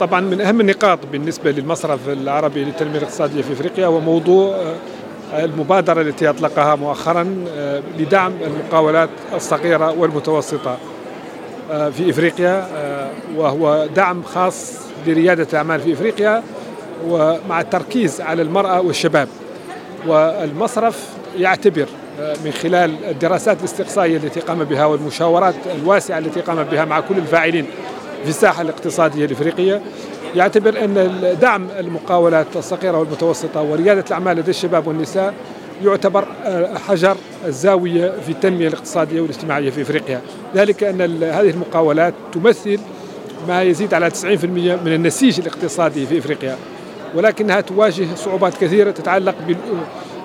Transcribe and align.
طبعا 0.00 0.20
من 0.20 0.40
أهم 0.40 0.60
النقاط 0.60 0.98
بالنسبة 1.12 1.50
للمصرف 1.50 2.08
العربي 2.08 2.64
للتنمية 2.64 2.98
الاقتصادية 2.98 3.42
في 3.42 3.52
إفريقيا 3.52 3.86
هو 3.86 4.00
موضوع 4.00 4.56
المبادرة 5.34 6.00
التي 6.00 6.30
أطلقها 6.30 6.74
مؤخرا 6.74 7.44
لدعم 7.98 8.32
المقاولات 8.46 9.08
الصغيرة 9.34 9.90
والمتوسطة 9.98 10.78
في 11.70 12.10
إفريقيا 12.10 12.68
وهو 13.36 13.86
دعم 13.96 14.22
خاص 14.22 14.72
لريادة 15.06 15.46
الأعمال 15.52 15.80
في 15.80 15.92
إفريقيا 15.92 16.42
ومع 17.06 17.60
التركيز 17.60 18.20
على 18.20 18.42
المرأة 18.42 18.80
والشباب. 18.80 19.28
والمصرف 20.06 21.08
يعتبر 21.38 21.86
من 22.44 22.52
خلال 22.52 23.04
الدراسات 23.04 23.58
الاستقصائية 23.58 24.16
التي 24.16 24.40
قام 24.40 24.64
بها 24.64 24.84
والمشاورات 24.84 25.54
الواسعة 25.76 26.18
التي 26.18 26.40
قام 26.40 26.62
بها 26.62 26.84
مع 26.84 27.00
كل 27.00 27.18
الفاعلين. 27.18 27.66
في 28.22 28.28
الساحه 28.28 28.62
الاقتصادية 28.62 29.24
الإفريقية. 29.24 29.80
يعتبر 30.36 30.84
أن 30.84 31.36
دعم 31.40 31.68
المقاولات 31.78 32.46
الصغيرة 32.56 32.98
والمتوسطة 32.98 33.62
وريادة 33.62 34.04
الأعمال 34.06 34.36
لدى 34.36 34.50
الشباب 34.50 34.86
والنساء 34.86 35.34
يعتبر 35.84 36.24
حجر 36.88 37.16
الزاويه 37.46 38.12
في 38.26 38.32
التنمية 38.32 38.68
الاقتصادية 38.68 39.20
والاجتماعية 39.20 39.70
في 39.70 39.82
إفريقيا، 39.82 40.20
ذلك 40.54 40.84
أن 40.84 41.00
هذه 41.22 41.50
المقاولات 41.50 42.14
تمثل 42.32 42.78
ما 43.48 43.62
يزيد 43.62 43.94
على 43.94 44.10
90% 44.10 44.24
من 44.84 44.92
النسيج 44.94 45.40
الاقتصادي 45.40 46.06
في 46.06 46.18
إفريقيا. 46.18 46.56
ولكنها 47.14 47.60
تواجه 47.60 48.14
صعوبات 48.14 48.54
كثيرة 48.54 48.90
تتعلق 48.90 49.34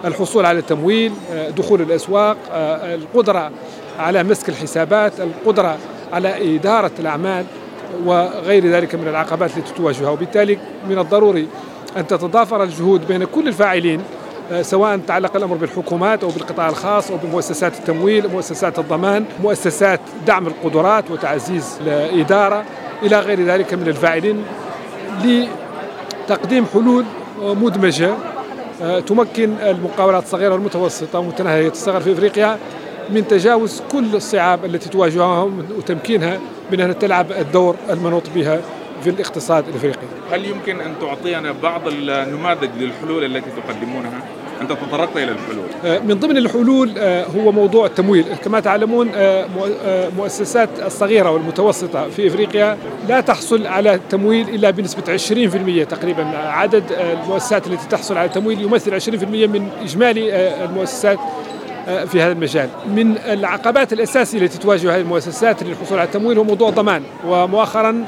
بالحصول 0.04 0.46
على 0.46 0.60
التمويل، 0.60 1.12
دخول 1.58 1.82
الأسواق، 1.82 2.38
القدرة 2.84 3.52
على 4.00 4.24
مسك 4.24 4.50
الحسابات، 4.50 5.14
القدرة 5.20 5.78
على 6.14 6.56
إدارة 6.56 6.92
الأعمال. 7.00 7.46
وغير 8.06 8.68
ذلك 8.68 8.96
من 8.96 9.08
العقبات 9.08 9.58
التي 9.58 9.74
تواجهها. 9.74 10.10
وبالتالي 10.10 10.58
من 10.90 11.00
الضروري 11.00 11.48
أن 11.98 12.08
تتضافر 12.08 12.64
الجهود 12.64 13.08
بين 13.08 13.24
كل 13.24 13.48
الفاعلين 13.48 14.02
سواء 14.62 14.98
تعلق 14.98 15.36
الأمر 15.36 15.56
بالحكومات 15.56 16.24
أو 16.24 16.30
بالقطاع 16.30 16.70
الخاص 16.70 17.12
أو 17.12 17.18
بمؤسسات 17.18 17.78
التمويل، 17.80 18.28
مؤسسات 18.28 18.80
الضمان، 18.80 19.26
مؤسسات 19.44 20.00
دعم 20.28 20.48
القدرات 20.48 21.12
وتعزيز 21.12 21.78
الإدارة 21.88 22.64
إلى 23.04 23.20
غير 23.20 23.46
ذلك 23.46 23.74
من 23.74 23.88
الفاعلين 23.88 24.44
لتقديم 25.24 26.66
حلول 26.74 27.06
مدمجة 27.42 28.14
تمكن 29.08 29.54
المقاولات 29.62 30.24
الصغيرة 30.24 30.54
والمتوسطة 30.54 31.20
ومتناهية 31.20 31.70
الصغر 31.70 32.00
في 32.00 32.14
إفريقيا 32.14 32.58
من 33.10 33.28
تجاوز 33.28 33.82
كل 33.92 34.16
الصعاب 34.16 34.66
التي 34.66 34.90
تواجههم 34.90 35.66
وتمكينها 35.78 36.40
من 36.72 36.82
ان 36.82 37.00
تلعب 37.00 37.32
الدور 37.32 37.76
المنوط 37.90 38.24
بها 38.36 38.62
في 39.04 39.10
الاقتصاد 39.10 39.68
الإفريقي. 39.68 40.08
هل 40.32 40.46
يمكن 40.46 40.82
أن 40.82 40.94
تعطينا 41.02 41.54
بعض 41.64 41.82
النماذج 41.88 42.70
للحلول 42.80 43.24
التي 43.26 43.50
تقدمونها؟ 43.50 44.22
أنت 44.62 44.72
تطرقت 44.72 45.18
إلى 45.18 45.32
الحلول. 45.32 46.00
من 46.08 46.20
ضمن 46.20 46.38
الحلول 46.38 47.00
هو 47.38 47.52
موضوع 47.52 47.86
التمويل، 47.86 48.26
كما 48.44 48.60
تعلمون 48.60 49.12
مؤسسات 50.18 50.70
الصغيرة 50.86 51.32
والمتوسطة 51.32 52.10
في 52.10 52.28
إفريقيا 52.28 52.78
لا 53.10 53.22
تحصل 53.22 53.68
على 53.68 54.00
تمويل 54.10 54.50
إلا 54.50 54.70
بنسبة 54.70 55.14
20% 55.14 55.84
تقريبا، 55.84 56.24
عدد 56.38 56.84
المؤسسات 56.92 57.68
التي 57.68 57.88
تحصل 57.88 58.18
على 58.18 58.30
تمويل 58.30 58.62
يمثل 58.62 58.94
20% 58.94 59.48
من 59.48 59.70
إجمالي 59.82 60.54
المؤسسات 60.66 61.20
في 61.86 62.22
هذا 62.22 62.32
المجال. 62.32 62.70
من 62.88 63.18
العقبات 63.18 63.94
الأساسية 63.94 64.40
التي 64.40 64.58
تواجه 64.58 64.96
هذه 64.96 65.02
المؤسسات 65.02 65.64
للحصول 65.64 66.00
على 66.00 66.08
التمويل 66.08 66.38
هو 66.38 66.44
موضوع 66.44 66.70
الضمان. 66.70 67.04
ومؤخرا 67.28 68.06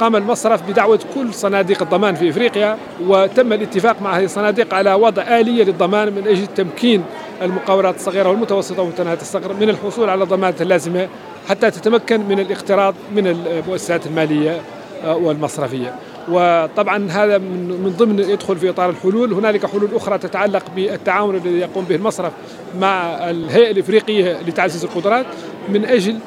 قام 0.00 0.16
المصرف 0.16 0.70
بدعوة 0.70 1.00
كل 1.14 1.34
صناديق 1.34 1.82
الضمان 1.82 2.14
في 2.14 2.30
إفريقيا 2.30 2.76
وتم 3.06 3.52
الاتفاق 3.52 4.02
مع 4.02 4.18
هذه 4.18 4.24
الصناديق 4.24 4.74
على 4.74 4.94
وضع 4.94 5.22
آلية 5.22 5.64
للضمان 5.64 6.12
من 6.12 6.28
أجل 6.28 6.46
تمكين 6.46 7.04
المقاولات 7.42 7.94
الصغيرة 7.94 8.28
والمتوسطة 8.28 8.82
ومتناهية 8.82 9.18
الصغر 9.20 9.52
من 9.52 9.68
الحصول 9.68 10.10
على 10.10 10.24
الضمانات 10.24 10.62
اللازمة 10.62 11.08
حتى 11.48 11.70
تتمكن 11.70 12.20
من 12.20 12.40
الاقتراض 12.40 12.94
من 13.14 13.26
المؤسسات 13.26 14.06
المالية 14.06 14.60
والمصرفية. 15.04 15.94
وطبعا 16.28 17.10
هذا 17.10 17.38
من 17.38 17.94
ضمن 17.98 18.18
يدخل 18.18 18.56
في 18.56 18.70
إطار 18.70 18.90
الحلول. 18.90 19.32
هنالك 19.32 19.66
حلول 19.66 19.88
أخرى 19.94 20.18
تتعلق 20.18 20.62
بالتعاون 20.76 21.36
الذي 21.36 21.58
يقوم 21.58 21.84
به 21.84 21.94
المصرف 21.94 22.32
مع 22.80 23.30
الهيئة 23.30 23.70
الإفريقية 23.70 24.40
لتعزيز 24.46 24.84
القدرات. 24.84 25.26
من 25.68 25.84
أجل 25.84 26.18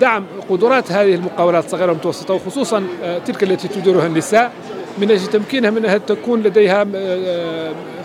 دعم 0.00 0.24
قدرات 0.50 0.92
هذه 0.92 1.14
المقاولات 1.14 1.64
الصغيرة 1.64 1.86
والمتوسطة 1.86 2.34
وخصوصا 2.34 2.82
تلك 3.26 3.42
التي 3.42 3.68
تديرها 3.68 4.06
النساء 4.06 4.52
من 4.98 5.10
أجل 5.10 5.26
تمكينها 5.26 5.70
من 5.70 5.76
انها 5.76 5.98
تكون 5.98 6.42
لديها 6.42 6.86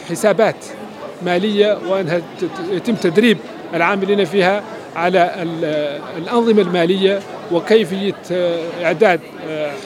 حسابات 0.09 0.55
مالية 1.25 1.77
وأنها 1.89 2.21
يتم 2.71 2.95
تدريب 2.95 3.37
العاملين 3.73 4.25
فيها 4.25 4.63
على 4.97 5.45
الأنظمة 6.17 6.61
المالية 6.61 7.19
وكيفية 7.51 8.15
إعداد 8.83 9.19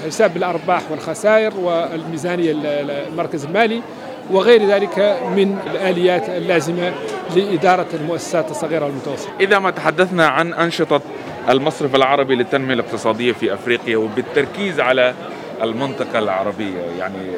حساب 0.05 0.37
الأرباح 0.37 0.91
والخسائر 0.91 1.57
والميزانية 1.57 2.51
المركز 2.55 3.45
المالي 3.45 3.81
وغير 4.31 4.67
ذلك 4.67 5.19
من 5.35 5.57
الآليات 5.71 6.29
اللازمة 6.29 6.93
لإدارة 7.35 7.87
المؤسسات 7.93 8.51
الصغيرة 8.51 8.85
والمتوسطة. 8.85 9.29
إذا 9.39 9.59
ما 9.59 9.71
تحدثنا 9.71 10.27
عن 10.27 10.53
أنشطة 10.53 11.01
المصرف 11.49 11.95
العربي 11.95 12.35
للتنمية 12.35 12.73
الاقتصادية 12.73 13.31
في 13.31 13.53
أفريقيا 13.53 13.97
وبالتركيز 13.97 14.79
على 14.79 15.13
المنطقة 15.61 16.19
العربية 16.19 16.79
يعني 16.99 17.31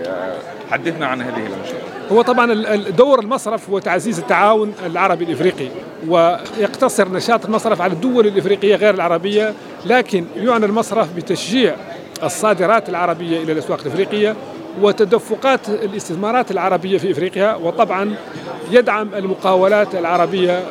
حدثنا 0.72 1.08
عن 1.08 1.22
هذه 1.22 1.48
الأنشطة. 1.48 1.93
هو 2.12 2.22
طبعا 2.22 2.54
دور 2.76 3.20
المصرف 3.20 3.70
هو 3.70 3.80
تعزيز 3.80 4.20
التعاون 4.20 4.74
العربي 4.86 5.26
الإفريقي 5.26 5.68
ويقتصر 6.08 7.10
نشاط 7.10 7.46
المصرف 7.46 7.82
على 7.82 7.94
الدول 7.94 8.28
الإفريقية 8.28 8.76
غير 8.76 8.94
العربية 8.94 9.54
لكن 9.86 10.26
يعنى 10.38 10.66
المصرف 10.66 11.16
بتشجيع 11.16 11.76
الصادرات 12.24 12.90
العربية 12.90 13.44
إلى 13.44 13.52
الأسواق 13.52 13.80
الإفريقية 13.82 14.36
وتدفقات 14.82 15.70
الاستثمارات 15.70 16.52
العربية 16.52 16.98
في 16.98 17.12
إفريقيا 17.12 17.56
وطبعا 17.56 18.16
يدعم 18.72 19.10
المقاولات 19.16 19.96
العربية 19.96 20.64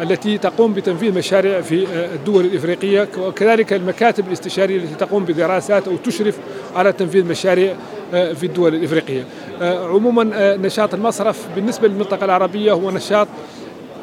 التي 0.00 0.38
تقوم 0.38 0.72
بتنفيذ 0.74 1.14
مشاريع 1.18 1.60
في 1.60 1.86
الدول 2.14 2.44
الإفريقية 2.44 3.08
وكذلك 3.18 3.72
المكاتب 3.72 4.26
الاستشارية 4.28 4.76
التي 4.76 4.94
تقوم 4.94 5.24
بدراسات 5.24 5.88
أو 5.88 5.96
تشرف 5.96 6.38
على 6.76 6.92
تنفيذ 6.92 7.24
مشاريع 7.24 7.74
في 8.14 8.46
الدول 8.46 8.74
الإفريقية. 8.74 9.24
عموما 9.60 10.56
نشاط 10.56 10.94
المصرف 10.94 11.46
بالنسبة 11.54 11.88
للمنطقة 11.88 12.24
العربية 12.24 12.72
هو 12.72 12.90
نشاط 12.90 13.28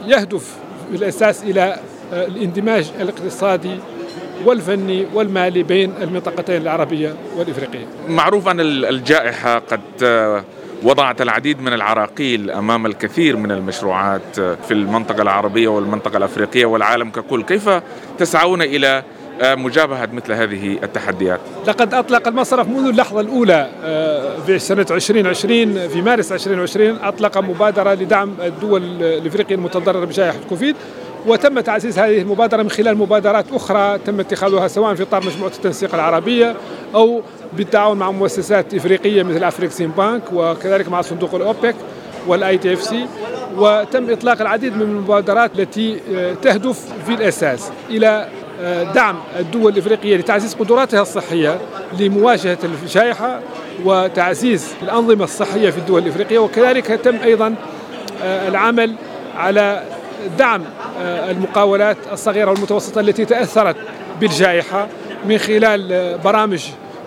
يهدف 0.08 0.56
في 0.92 0.98
الاساس 0.98 1.44
إلى 1.44 1.80
الاندماج 2.14 2.92
الاقتصادي 3.02 3.76
والفني 4.46 5.06
والمالي 5.14 5.64
بين 5.64 5.94
المنطقتين 6.02 6.62
العربية 6.62 7.16
والإفريقية. 7.38 7.86
معروف 8.08 8.48
أن 8.48 8.60
الجائحة 8.60 9.60
قد 9.60 9.82
وضعت 10.84 11.22
العديد 11.22 11.62
من 11.62 11.74
العراقيل 11.74 12.52
أمام 12.52 12.86
الكثير 12.86 13.38
من 13.38 13.52
المشروعات 13.52 14.36
في 14.40 14.72
المنطقة 14.72 15.22
العربية 15.22 15.68
والمنطقة 15.68 16.18
الأفريقية 16.18 16.66
والعالم 16.66 17.10
ككل، 17.10 17.44
كيف 17.44 17.70
تسعون 18.18 18.62
إلى 18.62 19.04
مجابهة 19.44 20.10
مثل 20.14 20.34
هذه 20.34 20.78
التحديات؟ 20.84 21.40
لقد 21.68 21.94
أطلق 21.94 22.28
المصرف 22.28 22.68
منذ 22.68 22.88
اللحظة 22.88 23.22
الأولى 23.22 23.70
في 24.46 24.60
سنة 24.60 24.86
2020 24.92 25.88
في 25.88 26.02
مارس 26.02 26.32
2020 26.32 26.98
أطلق 27.04 27.38
مبادرة 27.38 27.94
لدعم 27.94 28.34
الدول 28.44 28.84
الإفريقية 29.02 29.56
المتضررة 29.56 30.06
بجائحة 30.06 30.38
كوفيد 30.50 30.76
وتم 31.28 31.60
تعزيز 31.60 32.00
هذه 32.00 32.22
المبادرة 32.22 32.64
من 32.64 32.70
خلال 32.70 32.98
مبادرات 32.98 33.46
أخرى 33.54 33.98
تم 34.06 34.20
اتخاذها 34.20 34.68
سواء 34.68 34.96
في 34.96 35.04
اطار 35.04 35.26
مجموعة 35.26 35.52
التنسيق 35.52 35.94
العربية 35.96 36.56
أو 36.96 37.22
بالتعاون 37.54 37.98
مع 37.98 38.12
مؤسسات 38.12 38.74
إفريقية 38.74 39.24
مثل 39.24 39.44
Afreximbank 39.44 40.24
وكذلك 40.34 40.90
مع 40.90 41.02
صندوق 41.02 41.36
الأوبك 41.36 41.76
وال 42.28 42.58
ITFC 42.58 43.06
وتم 43.58 44.10
إطلاق 44.10 44.42
العديد 44.42 44.76
من 44.76 44.82
المبادرات 44.82 45.60
التي 45.60 45.98
تهدف 46.42 46.80
في 47.06 47.14
الأساس 47.14 47.72
إلى 47.90 48.28
دعم 48.96 49.16
الدول 49.40 49.74
الإفريقية 49.74 50.18
لتعزيز 50.18 50.54
قدراتها 50.56 51.02
الصحية 51.02 51.58
لمواجهة 52.00 52.58
الجائحة 52.64 53.40
وتعزيز 53.86 54.68
الأنظمة 54.84 55.24
الصحية 55.24 55.70
في 55.70 55.78
الدول 55.78 56.02
الإفريقية 56.02 56.40
وكذلك 56.40 56.86
تم 56.86 57.16
أيضا 57.16 57.56
العمل 58.24 58.96
على 59.38 59.84
دعم 60.38 60.64
المقاولات 61.02 61.98
الصغيرة 62.12 62.52
والمتوسطة 62.52 63.02
التي 63.02 63.26
تأثرت 63.26 63.76
بالجائحة 64.20 64.88
من 65.26 65.38
خلال 65.38 66.18
برامج 66.24 66.64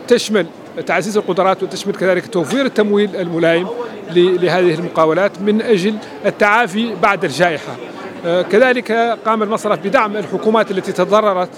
تشمل 0.08 0.46
تعزيز 0.87 1.17
القدرات 1.17 1.62
وتشمل 1.62 1.94
كذلك 1.94 2.26
توفير 2.26 2.67
التمويل 2.67 3.17
الملائم 3.17 3.69
لهذه 4.17 4.75
المقاولات 4.75 5.32
من 5.41 5.62
أجل 5.62 5.94
التعافي 6.26 6.94
بعد 7.02 7.25
الجائحة. 7.25 7.76
كذلك 8.24 8.92
قام 9.26 9.42
المصرف 9.42 9.78
بدعم 9.78 10.16
الحكومات 10.16 10.70
التي 10.70 10.92
تضررت 10.92 11.48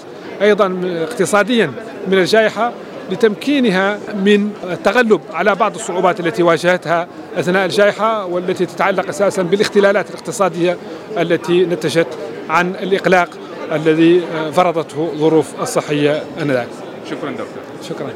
أيضا 0.41 0.81
اقتصاديا 0.85 1.71
من 2.07 2.17
الجائحة 2.17 2.71
لتمكينها 3.11 3.99
من 4.13 4.51
التغلب 4.63 5.21
على 5.33 5.55
بعض 5.55 5.75
الصعوبات 5.75 6.19
التي 6.19 6.43
واجهتها 6.43 7.07
أثناء 7.37 7.65
الجائحة 7.65 8.25
والتي 8.25 8.65
تتعلق 8.65 9.07
أساسا 9.07 9.41
بالاختلالات 9.41 10.09
الاقتصادية 10.09 10.77
التي 11.17 11.65
نتجت 11.65 12.07
عن 12.49 12.69
الإقلاق 12.69 13.29
الذي 13.71 14.21
فرضته 14.53 15.11
ظروف 15.17 15.61
الصحية 15.61 16.23
آنذاك. 16.41 16.67
شكرا 17.09 17.31
دكتور. 17.31 17.47
شكرا. 17.89 18.09